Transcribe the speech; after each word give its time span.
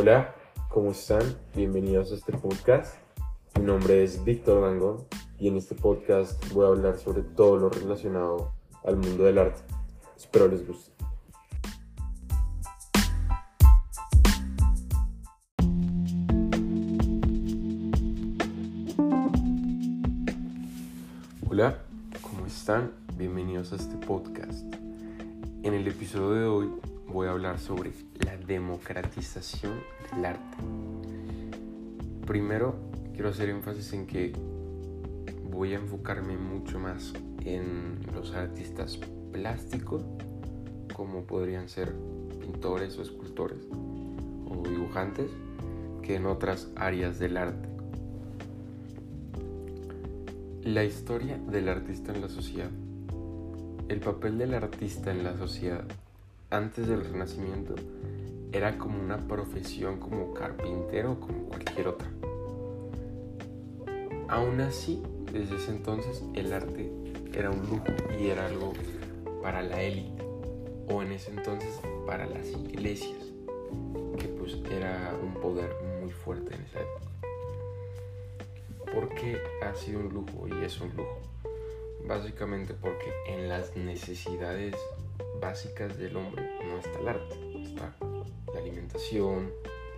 Hola, 0.00 0.32
¿cómo 0.68 0.92
están? 0.92 1.22
Bienvenidos 1.56 2.12
a 2.12 2.14
este 2.14 2.32
podcast. 2.32 2.94
Mi 3.56 3.64
nombre 3.64 4.04
es 4.04 4.22
Víctor 4.22 4.62
Dangón 4.62 5.04
y 5.40 5.48
en 5.48 5.56
este 5.56 5.74
podcast 5.74 6.52
voy 6.52 6.66
a 6.66 6.68
hablar 6.68 6.98
sobre 6.98 7.22
todo 7.22 7.56
lo 7.56 7.68
relacionado 7.68 8.52
al 8.84 8.96
mundo 8.96 9.24
del 9.24 9.38
arte. 9.38 9.60
Espero 10.16 10.46
les 10.46 10.64
guste. 10.64 10.92
Hola, 21.50 21.82
¿cómo 22.22 22.46
están? 22.46 22.92
Bienvenidos 23.16 23.72
a 23.72 23.74
este 23.74 23.96
podcast. 24.06 24.64
En 25.64 25.74
el 25.74 25.88
episodio 25.88 26.30
de 26.30 26.46
hoy 26.46 26.87
voy 27.12 27.26
a 27.26 27.30
hablar 27.30 27.58
sobre 27.58 27.92
la 28.24 28.36
democratización 28.36 29.80
del 30.14 30.26
arte. 30.26 30.56
Primero, 32.26 32.76
quiero 33.14 33.30
hacer 33.30 33.48
énfasis 33.48 33.92
en 33.94 34.06
que 34.06 34.32
voy 35.50 35.72
a 35.72 35.76
enfocarme 35.76 36.36
mucho 36.36 36.78
más 36.78 37.14
en 37.44 37.98
los 38.14 38.34
artistas 38.34 38.98
plásticos, 39.32 40.02
como 40.94 41.24
podrían 41.24 41.68
ser 41.68 41.94
pintores 42.40 42.98
o 42.98 43.02
escultores 43.02 43.66
o 44.46 44.62
dibujantes, 44.68 45.30
que 46.02 46.16
en 46.16 46.26
otras 46.26 46.68
áreas 46.76 47.18
del 47.18 47.36
arte. 47.36 47.68
La 50.62 50.84
historia 50.84 51.38
del 51.38 51.68
artista 51.68 52.12
en 52.12 52.20
la 52.20 52.28
sociedad. 52.28 52.70
El 53.88 54.00
papel 54.00 54.36
del 54.36 54.52
artista 54.52 55.10
en 55.10 55.24
la 55.24 55.36
sociedad 55.38 55.86
antes 56.50 56.88
del 56.88 57.04
Renacimiento 57.04 57.74
era 58.52 58.78
como 58.78 58.98
una 58.98 59.28
profesión 59.28 59.98
como 60.00 60.32
carpintero 60.32 61.12
o 61.12 61.20
como 61.20 61.44
cualquier 61.44 61.88
otra. 61.88 62.08
Aún 64.28 64.60
así, 64.60 65.02
desde 65.30 65.56
ese 65.56 65.70
entonces 65.70 66.24
el 66.34 66.52
arte 66.52 66.90
era 67.34 67.50
un 67.50 67.60
lujo 67.68 67.84
y 68.18 68.28
era 68.28 68.46
algo 68.46 68.72
para 69.42 69.62
la 69.62 69.82
élite 69.82 70.22
o 70.90 71.02
en 71.02 71.12
ese 71.12 71.30
entonces 71.30 71.80
para 72.06 72.24
las 72.24 72.46
iglesias, 72.48 73.18
que 74.18 74.28
pues 74.28 74.54
era 74.70 75.14
un 75.22 75.34
poder 75.34 75.70
muy 76.00 76.10
fuerte 76.10 76.54
en 76.54 76.62
esa 76.62 76.80
época. 76.80 77.06
¿Por 78.90 79.10
qué 79.10 79.38
ha 79.62 79.74
sido 79.74 80.00
un 80.00 80.08
lujo 80.08 80.48
y 80.48 80.64
es 80.64 80.80
un 80.80 80.96
lujo? 80.96 81.20
Básicamente 82.06 82.72
porque 82.72 83.12
en 83.26 83.50
las 83.50 83.76
necesidades 83.76 84.74
básicas 85.40 85.96
del 85.98 86.16
hombre 86.16 86.48
no 86.66 86.78
está 86.78 86.98
el 86.98 87.08
arte, 87.08 87.62
está 87.62 87.96
la 88.52 88.60
alimentación, 88.60 89.50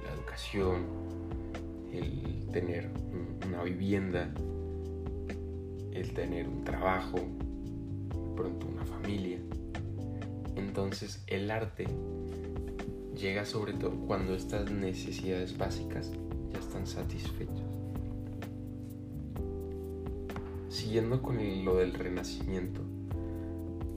la 0.05 0.15
educación, 0.15 0.87
el 1.93 2.47
tener 2.53 2.91
una 3.47 3.63
vivienda, 3.63 4.33
el 5.93 6.13
tener 6.15 6.49
un 6.49 6.65
trabajo, 6.65 7.19
pronto 8.37 8.67
una 8.67 8.85
familia. 8.85 9.39
Entonces 10.57 11.23
el 11.27 11.51
arte 11.51 11.87
llega 13.17 13.45
sobre 13.45 13.73
todo 13.75 13.93
cuando 14.07 14.35
estas 14.35 14.71
necesidades 14.71 15.57
básicas 15.57 16.11
ya 16.53 16.59
están 16.59 16.87
satisfechas. 16.87 17.67
Siguiendo 20.69 21.21
con 21.21 21.65
lo 21.65 21.77
del 21.77 21.93
renacimiento, 21.95 22.81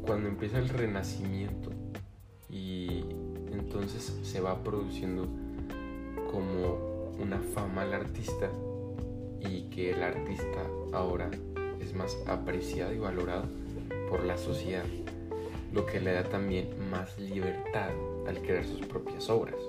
cuando 0.05 0.27
empieza 0.27 0.59
el 0.59 0.69
renacimiento 0.69 1.71
y 2.49 3.05
entonces 3.51 4.19
se 4.23 4.41
va 4.41 4.61
produciendo 4.63 5.27
como 6.29 7.11
una 7.19 7.39
fama 7.39 7.83
al 7.83 7.93
artista 7.93 8.49
y 9.39 9.69
que 9.69 9.91
el 9.91 10.03
artista 10.03 10.67
ahora 10.91 11.31
es 11.79 11.95
más 11.95 12.17
apreciado 12.27 12.93
y 12.93 12.97
valorado 12.97 13.45
por 14.09 14.25
la 14.25 14.37
sociedad, 14.37 14.85
lo 15.71 15.85
que 15.85 15.99
le 15.99 16.13
da 16.13 16.23
también 16.23 16.69
más 16.89 17.17
libertad 17.19 17.91
al 18.27 18.41
crear 18.41 18.65
sus 18.65 18.85
propias 18.85 19.29
obras. 19.29 19.59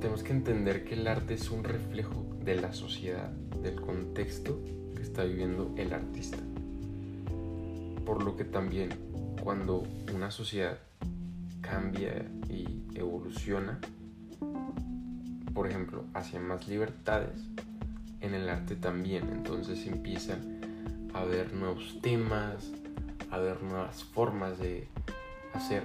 Tenemos 0.00 0.22
que 0.22 0.32
entender 0.32 0.84
que 0.84 0.94
el 0.94 1.06
arte 1.06 1.34
es 1.34 1.50
un 1.50 1.64
reflejo 1.64 2.26
de 2.42 2.56
la 2.56 2.72
sociedad, 2.72 3.30
del 3.62 3.80
contexto 3.80 4.58
que 4.94 5.02
está 5.02 5.24
viviendo 5.24 5.72
el 5.76 5.92
artista 5.92 6.38
por 8.06 8.22
lo 8.22 8.36
que 8.36 8.44
también 8.44 8.90
cuando 9.42 9.82
una 10.14 10.30
sociedad 10.30 10.78
cambia 11.60 12.24
y 12.48 12.84
evoluciona, 12.94 13.80
por 15.52 15.68
ejemplo, 15.68 16.04
hacia 16.14 16.40
más 16.40 16.68
libertades, 16.68 17.42
en 18.20 18.34
el 18.34 18.48
arte 18.48 18.76
también, 18.76 19.28
entonces 19.30 19.86
empiezan 19.86 21.10
a 21.12 21.20
haber 21.20 21.52
nuevos 21.52 21.98
temas, 22.00 22.72
a 23.30 23.36
haber 23.36 23.62
nuevas 23.62 24.04
formas 24.04 24.58
de 24.58 24.88
hacer 25.52 25.82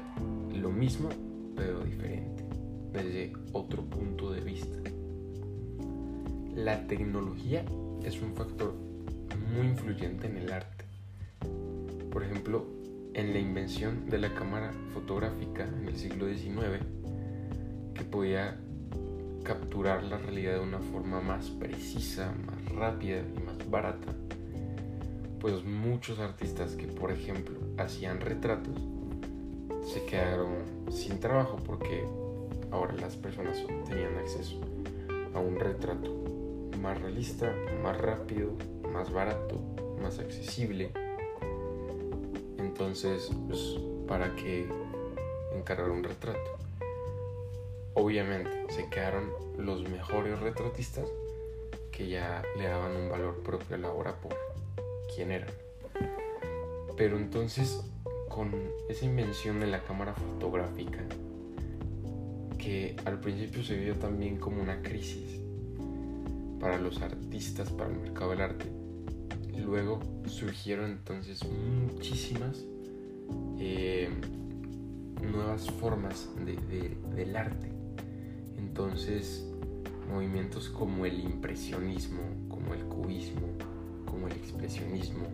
lo 0.54 0.70
mismo, 0.70 1.10
pero 1.56 1.84
diferente, 1.84 2.46
desde 2.94 3.34
otro 3.52 3.84
punto 3.84 4.32
de 4.32 4.42
vista. 4.42 4.78
La 6.56 6.86
tecnología 6.86 7.66
es 8.04 8.22
un 8.22 8.36
factor 8.36 8.76
muy 9.54 9.68
influyente 9.68 10.28
en 10.28 10.38
el 10.38 10.52
arte 10.52 10.71
por 12.12 12.24
ejemplo, 12.24 12.66
en 13.14 13.34
la 13.34 13.40
invención 13.40 14.10
de 14.10 14.20
la 14.20 14.34
cámara 14.34 14.72
fotográfica 14.94 15.68
en 15.68 15.88
el 15.88 15.98
siglo 15.98 16.28
XIX, 16.28 16.84
que 17.94 18.04
podía 18.04 18.60
capturar 19.44 20.04
la 20.04 20.18
realidad 20.18 20.54
de 20.54 20.60
una 20.60 20.80
forma 20.80 21.22
más 21.22 21.50
precisa, 21.50 22.34
más 22.46 22.66
rápida 22.74 23.20
y 23.20 23.40
más 23.44 23.70
barata, 23.70 24.14
pues 25.40 25.64
muchos 25.64 26.20
artistas 26.20 26.76
que, 26.76 26.88
por 26.88 27.12
ejemplo, 27.12 27.58
hacían 27.78 28.20
retratos, 28.22 28.76
se 29.84 30.06
quedaron 30.06 30.92
sin 30.92 31.20
trabajo 31.20 31.58
porque 31.66 32.06
ahora 32.72 32.94
las 32.94 33.16
personas 33.16 33.58
tenían 33.88 34.16
acceso 34.18 34.62
a 35.34 35.40
un 35.40 35.60
retrato 35.60 36.24
más 36.80 37.02
realista, 37.02 37.54
más 37.82 37.98
rápido, 37.98 38.52
más 38.92 39.12
barato, 39.12 39.60
más 40.02 40.20
accesible 40.20 40.92
entonces, 42.62 43.30
pues, 43.48 43.78
¿para 44.08 44.36
qué 44.36 44.68
encargar 45.54 45.90
un 45.90 46.04
retrato? 46.04 46.58
Obviamente, 47.94 48.50
se 48.70 48.90
quedaron 48.90 49.32
los 49.58 49.88
mejores 49.90 50.40
retratistas 50.40 51.06
que 51.92 52.08
ya 52.08 52.42
le 52.58 52.68
daban 52.68 52.96
un 52.96 53.10
valor 53.10 53.44
propio 53.44 53.76
a 53.76 53.80
la 53.80 53.92
obra 53.92 54.16
por 54.16 54.36
quién 55.14 55.32
eran. 55.32 55.52
Pero 56.96 57.18
entonces, 57.18 57.84
con 58.30 58.54
esa 58.90 59.06
invención 59.06 59.60
de 59.60 59.68
la 59.68 59.84
cámara 59.84 60.14
fotográfica, 60.14 61.04
que 62.58 62.96
al 63.06 63.20
principio 63.20 63.64
se 63.64 63.76
vio 63.76 63.96
también 63.96 64.38
como 64.38 64.62
una 64.62 64.82
crisis 64.82 65.42
para 66.60 66.78
los 66.78 67.02
artistas, 67.02 67.72
para 67.72 67.90
el 67.90 67.98
mercado 67.98 68.30
del 68.32 68.42
arte, 68.42 68.81
luego 69.60 70.00
surgieron 70.28 70.92
entonces 70.92 71.42
muchísimas 71.46 72.64
eh, 73.60 74.10
nuevas 75.22 75.70
formas 75.70 76.30
del 76.46 77.36
arte. 77.36 77.70
Entonces, 78.58 79.46
movimientos 80.10 80.70
como 80.70 81.06
el 81.06 81.20
impresionismo, 81.20 82.22
como 82.50 82.74
el 82.74 82.84
cubismo, 82.86 83.48
como 84.06 84.28
el 84.28 84.34
expresionismo, 84.34 85.26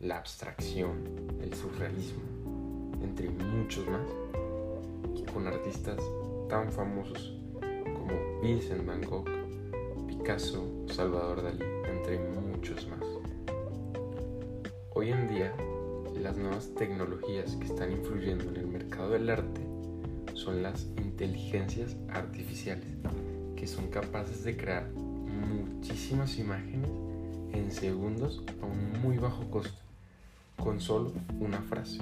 la 0.00 0.18
abstracción, 0.18 0.98
el 1.40 1.54
surrealismo, 1.54 2.22
entre 3.02 3.30
muchos 3.30 3.86
más, 3.88 4.06
con 5.32 5.46
artistas 5.46 6.00
tan 6.48 6.70
famosos 6.72 7.34
como 7.94 8.40
Vincent 8.42 8.86
Van 8.86 9.02
Gogh, 9.02 9.28
Picasso, 10.06 10.84
Salvador 10.88 11.42
Dalí, 11.42 11.64
entre 11.88 12.18
muchos 12.18 12.88
más. 12.88 12.97
Hoy 14.98 15.12
en 15.12 15.28
día 15.28 15.54
las 16.20 16.36
nuevas 16.36 16.74
tecnologías 16.74 17.54
que 17.54 17.66
están 17.66 17.92
influyendo 17.92 18.50
en 18.50 18.56
el 18.56 18.66
mercado 18.66 19.10
del 19.10 19.30
arte 19.30 19.60
son 20.34 20.60
las 20.60 20.88
inteligencias 20.96 21.94
artificiales, 22.08 22.88
que 23.54 23.68
son 23.68 23.90
capaces 23.90 24.42
de 24.42 24.56
crear 24.56 24.90
muchísimas 24.90 26.36
imágenes 26.36 26.90
en 27.52 27.70
segundos 27.70 28.42
a 28.60 28.66
un 28.66 29.00
muy 29.00 29.18
bajo 29.18 29.48
costo, 29.52 29.80
con 30.56 30.80
solo 30.80 31.12
una 31.38 31.62
frase. 31.62 32.00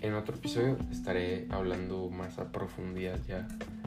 En 0.00 0.14
otro 0.14 0.36
episodio 0.36 0.78
estaré 0.90 1.46
hablando 1.50 2.08
más 2.08 2.38
a 2.38 2.52
profundidad 2.52 3.20
ya 3.28 3.46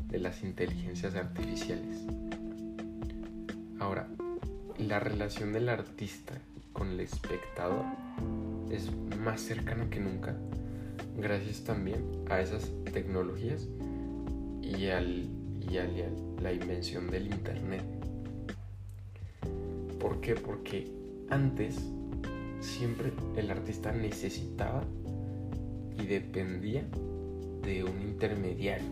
de 0.10 0.20
las 0.20 0.44
inteligencias 0.44 1.16
artificiales. 1.16 2.06
Ahora, 3.80 4.08
la 4.78 5.00
relación 5.00 5.54
del 5.54 5.70
artista 5.70 6.40
con 6.78 6.92
el 6.92 7.00
espectador 7.00 7.84
es 8.70 8.92
más 9.18 9.42
cercano 9.42 9.90
que 9.90 10.00
nunca, 10.00 10.36
gracias 11.18 11.64
también 11.64 12.04
a 12.30 12.40
esas 12.40 12.72
tecnologías 12.94 13.68
y, 14.62 14.88
al, 14.88 15.28
y 15.70 15.78
a 15.78 15.90
la 16.42 16.54
invención 16.54 17.10
del 17.10 17.28
Internet. 17.28 17.84
¿Por 20.00 20.22
qué? 20.22 20.36
Porque 20.36 20.92
antes 21.30 21.80
siempre 22.60 23.12
el 23.36 23.50
artista 23.50 23.92
necesitaba 23.92 24.84
y 25.98 26.06
dependía 26.06 26.86
de 27.64 27.84
un 27.84 28.02
intermediario, 28.02 28.88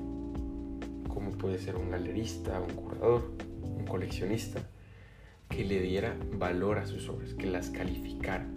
como 1.08 1.32
puede 1.32 1.60
ser 1.60 1.76
un 1.76 1.92
galerista, 1.92 2.60
un 2.60 2.74
curador, 2.76 3.32
un 3.64 3.86
coleccionista, 3.86 4.60
que 5.50 5.64
le 5.64 5.80
diera 5.80 6.16
valor 6.34 6.80
a 6.80 6.86
sus 6.86 7.08
obras, 7.10 7.34
que 7.34 7.48
las 7.48 7.70
calificara, 7.70 8.48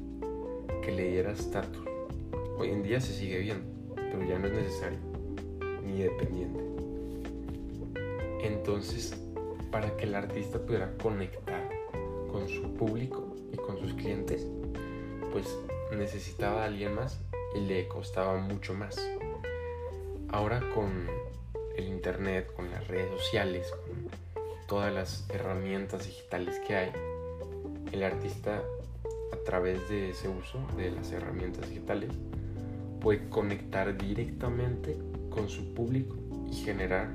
que 0.83 0.93
le 0.93 1.11
diera 1.11 1.33
estatus. 1.33 1.87
Hoy 2.59 2.71
en 2.71 2.83
día 2.83 3.01
se 3.01 3.13
sigue 3.13 3.39
viendo, 3.39 3.67
pero 3.95 4.25
ya 4.25 4.39
no 4.39 4.49
es 4.49 4.53
necesario, 4.53 4.99
ni 5.85 6.03
dependiente. 6.03 6.61
Entonces, 8.43 9.17
para 9.71 9.97
que 9.97 10.05
el 10.05 10.15
artista 10.15 10.59
pudiera 10.59 10.97
conectar 10.99 11.69
con 12.31 12.49
su 12.49 12.75
público 12.75 13.37
y 13.53 13.57
con 13.57 13.79
sus 13.79 13.95
clientes, 13.95 14.47
pues 15.33 15.57
necesitaba 15.97 16.63
a 16.63 16.67
alguien 16.67 16.95
más 16.95 17.21
y 17.55 17.61
le 17.61 17.89
costaba 17.89 18.37
mucho 18.39 18.75
más. 18.75 18.97
Ahora 20.31 20.61
con 20.75 21.07
el 21.77 21.89
internet, 21.89 22.53
con 22.55 22.71
las 22.71 22.87
redes 22.89 23.11
sociales, 23.11 23.71
con 23.87 23.98
todas 24.69 24.93
las 24.93 25.25
herramientas 25.31 26.07
digitales 26.07 26.61
que 26.67 26.77
hay, 26.77 26.93
el 27.91 28.03
artista 28.03 28.63
a 29.33 29.45
través 29.45 29.89
de 29.89 30.11
ese 30.11 30.29
uso 30.29 30.61
de 30.77 30.91
las 30.91 31.11
herramientas 31.11 31.69
digitales 31.71 32.11
puede 33.01 33.29
conectar 33.31 33.97
directamente 33.97 34.97
con 35.31 35.49
su 35.49 35.73
público 35.73 36.17
y 36.51 36.55
generar 36.55 37.09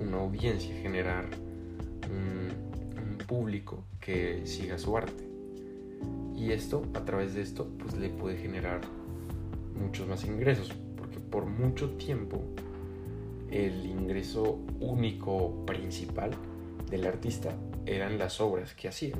una 0.00 0.16
audiencia, 0.16 0.74
generar 0.76 1.26
un, 2.10 2.66
público 3.26 3.84
que 4.00 4.46
siga 4.46 4.78
su 4.78 4.96
arte. 4.96 5.22
Y 6.34 6.52
esto, 6.52 6.82
a 6.94 7.04
través 7.04 7.34
de 7.34 7.42
esto, 7.42 7.68
pues 7.78 7.94
le 7.98 8.08
puede 8.08 8.38
generar 8.38 8.80
muchos 9.78 10.08
más 10.08 10.24
ingresos, 10.24 10.72
porque 10.96 11.20
por 11.20 11.44
mucho 11.44 11.90
tiempo 11.98 12.42
el 13.50 13.84
ingreso 13.84 14.60
único 14.80 15.66
principal 15.66 16.30
del 16.90 17.06
artista 17.06 17.54
eran 17.86 18.18
las 18.18 18.40
obras 18.40 18.74
que 18.74 18.88
hacía. 18.88 19.14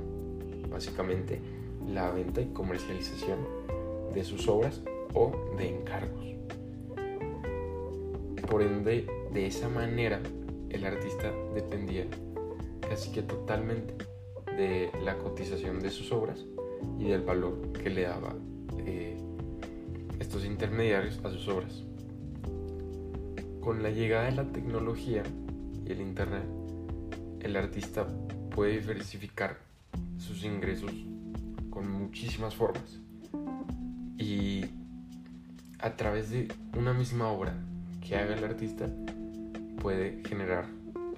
Básicamente 0.70 1.40
la 1.87 2.10
venta 2.10 2.40
y 2.40 2.46
comercialización 2.46 3.38
de 4.14 4.25
sus 4.25 4.49
obras 4.49 4.82
o 5.14 5.32
de 5.56 5.69
encargos. 5.69 6.26
Por 8.49 8.62
ende, 8.62 9.06
de 9.32 9.46
esa 9.46 9.69
manera 9.69 10.20
el 10.70 10.84
artista 10.84 11.32
dependía 11.55 12.06
casi 12.81 13.10
que 13.12 13.22
totalmente 13.22 13.94
de 14.56 14.90
la 15.02 15.19
cotización 15.19 15.81
de 15.81 15.90
sus 15.90 16.12
obras 16.12 16.44
y 16.99 17.04
del 17.04 17.22
valor 17.22 17.72
que 17.72 17.90
le 17.90 18.02
daba 18.02 18.34
eh, 18.78 19.16
estos 20.19 20.44
intermediarios 20.44 21.20
a 21.25 21.31
sus 21.31 21.49
obras. 21.49 21.84
Con 23.61 23.82
la 23.82 23.90
llegada 23.90 24.25
de 24.25 24.32
la 24.32 24.50
tecnología 24.50 25.22
y 25.84 25.93
el 25.93 26.00
Internet, 26.00 26.44
el 27.40 27.56
artista 27.56 28.06
puede 28.50 28.81
diversificar 28.81 29.58
sus 30.19 30.44
ingresos 30.44 30.93
con 31.70 31.90
muchísimas 31.90 32.55
formas 32.55 33.00
y 34.17 34.64
a 35.79 35.96
través 35.96 36.31
de 36.31 36.49
una 36.76 36.93
misma 36.93 37.29
obra 37.29 37.55
que 38.00 38.17
haga 38.17 38.35
el 38.35 38.44
artista 38.44 38.88
puede 39.81 40.23
generar 40.26 40.67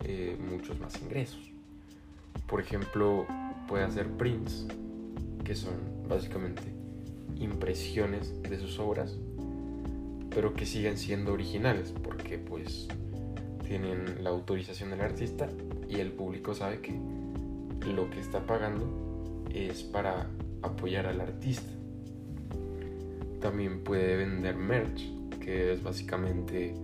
eh, 0.05 0.37
muchos 0.51 0.79
más 0.79 1.01
ingresos. 1.01 1.41
Por 2.47 2.61
ejemplo, 2.61 3.27
puede 3.69 3.85
hacer 3.85 4.09
prints, 4.09 4.67
que 5.45 5.55
son 5.55 5.75
básicamente 6.09 6.63
impresiones 7.37 8.43
de 8.43 8.59
sus 8.59 8.79
obras, 8.79 9.17
pero 10.31 10.55
que 10.55 10.67
siguen 10.67 10.99
siendo 10.99 11.33
originales, 11.33 11.93
porque 12.03 12.39
pues 12.39 12.89
tienen 13.71 14.25
la 14.25 14.31
autorización 14.31 14.91
del 14.91 15.01
artista 15.01 15.49
y 15.89 16.01
el 16.01 16.11
público 16.11 16.55
sabe 16.55 16.81
que 16.81 16.93
lo 17.87 18.11
que 18.11 18.19
está 18.19 18.45
pagando 18.45 19.45
es 19.55 19.85
para 19.85 20.27
apoyar 20.61 21.07
al 21.07 21.21
artista. 21.21 21.71
También 23.41 23.85
puede 23.85 24.17
vender 24.17 24.57
merch, 24.57 25.09
que 25.39 25.73
es 25.73 25.85
básicamente 25.85 26.75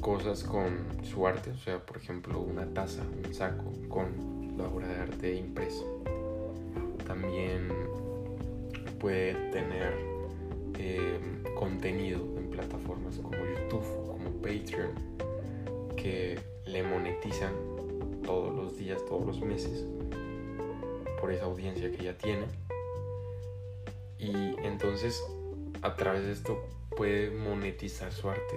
cosas 0.00 0.42
con 0.42 0.86
su 1.02 1.26
arte, 1.26 1.50
o 1.50 1.58
sea, 1.58 1.84
por 1.84 1.98
ejemplo, 1.98 2.40
una 2.40 2.64
taza, 2.72 3.02
un 3.22 3.34
saco 3.34 3.70
con 3.90 4.56
la 4.56 4.68
obra 4.68 4.88
de 4.88 5.00
arte 5.00 5.34
impresa. 5.34 5.84
También 7.06 7.68
puede 8.98 9.34
tener 9.50 9.92
eh, 10.78 11.20
contenido 11.58 12.24
en 12.38 12.48
plataformas 12.48 13.18
como 13.18 13.36
YouTube, 13.36 13.84
como 14.06 14.30
Patreon, 14.40 15.10
que 16.00 16.38
le 16.64 16.82
monetizan 16.82 17.52
todos 18.24 18.54
los 18.54 18.76
días, 18.76 19.04
todos 19.06 19.26
los 19.26 19.40
meses, 19.40 19.84
por 21.20 21.30
esa 21.30 21.44
audiencia 21.44 21.90
que 21.90 22.04
ya 22.04 22.16
tiene. 22.16 22.46
Y 24.18 24.32
entonces, 24.64 25.22
a 25.82 25.94
través 25.96 26.24
de 26.24 26.32
esto, 26.32 26.64
puede 26.96 27.30
monetizar 27.30 28.12
su 28.12 28.28
arte 28.30 28.56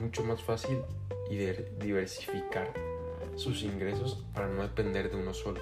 mucho 0.00 0.24
más 0.24 0.42
fácil 0.42 0.78
y 1.30 1.36
diversificar 1.36 2.72
sus 3.36 3.62
ingresos 3.62 4.24
para 4.34 4.48
no 4.48 4.62
depender 4.62 5.10
de 5.10 5.16
uno 5.16 5.32
solo. 5.32 5.60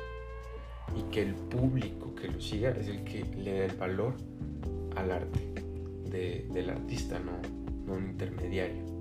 Y 0.97 1.03
que 1.11 1.23
el 1.23 1.35
público 1.35 2.15
que 2.15 2.29
lo 2.29 2.41
siga 2.41 2.71
es 2.71 2.89
el 2.89 3.05
que 3.05 3.25
le 3.25 3.59
da 3.59 3.65
el 3.67 3.77
valor 3.77 4.15
al 4.97 5.11
arte 5.11 5.53
del 6.11 6.69
artista, 6.69 7.19
no, 7.19 7.33
no 7.87 7.95
un 7.95 8.11
intermediario. 8.11 8.92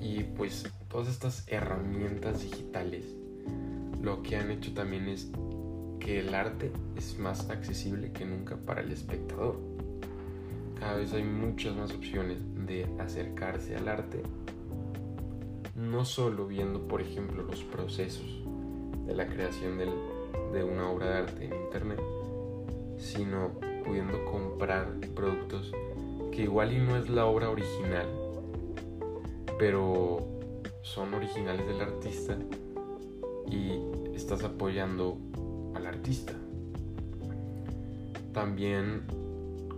Y 0.00 0.22
pues 0.22 0.70
todas 0.88 1.08
estas 1.08 1.44
herramientas 1.48 2.42
digitales 2.42 3.04
lo 4.02 4.22
que 4.22 4.36
han 4.36 4.50
hecho 4.50 4.72
también 4.74 5.08
es 5.08 5.30
que 5.98 6.20
el 6.20 6.34
arte 6.34 6.70
es 6.96 7.18
más 7.18 7.50
accesible 7.50 8.12
que 8.12 8.24
nunca 8.24 8.56
para 8.56 8.80
el 8.80 8.92
espectador. 8.92 9.58
Cada 10.78 10.96
vez 10.96 11.12
hay 11.12 11.24
muchas 11.24 11.74
más 11.74 11.92
opciones 11.92 12.38
de 12.66 12.86
acercarse 13.00 13.76
al 13.76 13.88
arte, 13.88 14.22
no 15.74 16.04
solo 16.04 16.46
viendo, 16.46 16.86
por 16.86 17.00
ejemplo, 17.00 17.42
los 17.42 17.64
procesos 17.64 18.44
de 19.06 19.14
la 19.14 19.26
creación 19.26 19.78
de 19.78 20.62
una 20.62 20.88
obra 20.88 21.10
de 21.10 21.16
arte 21.16 21.44
en 21.46 21.54
Internet, 21.54 22.00
sino 22.96 23.50
pudiendo 23.84 24.24
comprar 24.26 24.94
productos 25.14 25.72
que 26.30 26.42
igual 26.42 26.72
y 26.72 26.78
no 26.78 26.96
es 26.96 27.08
la 27.08 27.26
obra 27.26 27.50
original, 27.50 28.06
pero 29.58 30.26
son 30.82 31.14
originales 31.14 31.66
del 31.66 31.80
artista 31.80 32.38
y 33.50 33.80
estás 34.14 34.44
apoyando 34.44 35.18
al 35.74 35.86
artista. 35.86 36.32
También 38.32 39.02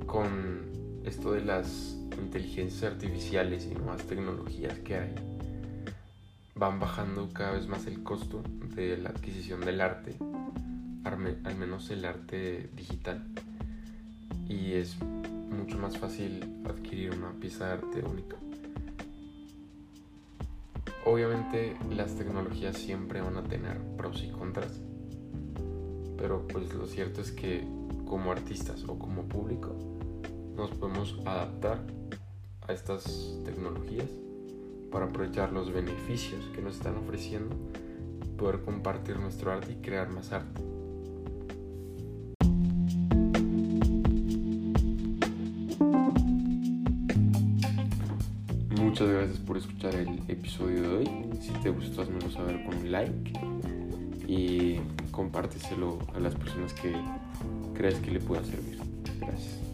con 0.07 0.71
esto 1.05 1.33
de 1.33 1.43
las 1.43 1.97
inteligencias 2.19 2.93
artificiales 2.93 3.67
y 3.67 3.75
nuevas 3.75 4.03
tecnologías 4.03 4.79
que 4.81 4.97
hay, 4.97 5.15
van 6.55 6.79
bajando 6.79 7.31
cada 7.33 7.53
vez 7.53 7.67
más 7.67 7.87
el 7.87 8.03
costo 8.03 8.43
de 8.75 8.99
la 8.99 9.11
adquisición 9.11 9.61
del 9.61 9.81
arte, 9.81 10.17
al 11.05 11.57
menos 11.57 11.91
el 11.91 12.05
arte 12.05 12.69
digital. 12.77 13.25
Y 14.49 14.73
es 14.73 14.97
mucho 15.01 15.79
más 15.79 15.97
fácil 15.97 16.63
adquirir 16.69 17.13
una 17.13 17.33
pieza 17.33 17.67
de 17.67 17.73
arte 17.73 18.03
única. 18.03 18.40
Obviamente 21.05 21.77
las 21.91 22.15
tecnologías 22.15 22.77
siempre 22.77 23.21
van 23.21 23.37
a 23.37 23.45
tener 23.45 23.79
pros 23.97 24.23
y 24.23 24.31
contras, 24.31 24.81
pero 26.19 26.47
pues 26.47 26.75
lo 26.75 26.87
cierto 26.87 27.21
es 27.21 27.33
que 27.33 27.67
como 28.07 28.33
artistas 28.33 28.85
o 28.87 28.99
como 28.99 29.23
público 29.23 29.75
nos 30.57 30.71
podemos 30.73 31.19
adaptar 31.25 31.79
a 32.69 32.73
estas 32.73 33.39
tecnologías 33.45 34.11
para 34.91 35.07
aprovechar 35.07 35.53
los 35.53 35.73
beneficios 35.73 36.45
que 36.55 36.61
nos 36.61 36.77
están 36.77 36.97
ofreciendo, 36.97 37.57
poder 38.37 38.63
compartir 38.63 39.19
nuestro 39.19 39.53
arte 39.53 39.73
y 39.73 39.77
crear 39.77 40.11
más 40.11 40.33
arte. 40.33 40.70
Muchas 49.01 49.17
gracias 49.17 49.39
por 49.39 49.57
escuchar 49.57 49.95
el 49.95 50.21
episodio 50.29 50.83
de 50.83 50.89
hoy. 50.89 51.11
Si 51.41 51.53
te 51.63 51.71
gustó, 51.71 52.03
hazmelo 52.03 52.31
saber 52.31 52.63
con 52.67 52.77
un 52.77 52.93
like 52.93 53.33
y 54.29 54.79
compárteselo 55.11 55.99
a 56.15 56.21
las 56.21 56.35
personas 56.35 56.75
que 56.75 56.95
creas 57.73 57.95
que 57.95 58.11
le 58.11 58.21
pueda 58.21 58.45
servir. 58.45 58.79
Gracias. 59.19 59.70